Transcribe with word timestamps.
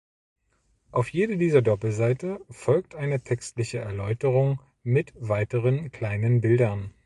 Auf 0.89 1.09
jede 1.09 1.37
dieser 1.37 1.61
Doppelseite 1.61 2.43
folgt 2.49 2.95
eine 2.95 3.21
textliche 3.21 3.77
Erläuterung 3.77 4.59
mit 4.81 5.13
weiteren 5.15 5.91
kleinen 5.91 6.41
Bildern. 6.41 6.91